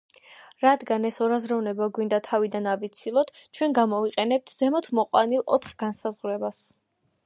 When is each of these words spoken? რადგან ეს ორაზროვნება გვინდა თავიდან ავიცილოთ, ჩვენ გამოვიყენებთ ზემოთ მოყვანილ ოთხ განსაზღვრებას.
რადგან 0.61 1.05
ეს 1.09 1.19
ორაზროვნება 1.25 1.89
გვინდა 1.99 2.21
თავიდან 2.29 2.71
ავიცილოთ, 2.73 3.31
ჩვენ 3.59 3.79
გამოვიყენებთ 3.81 4.59
ზემოთ 4.59 4.93
მოყვანილ 5.03 5.49
ოთხ 5.59 5.81
განსაზღვრებას. 5.87 6.69